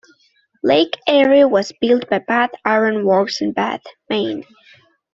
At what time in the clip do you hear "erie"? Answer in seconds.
1.07-1.45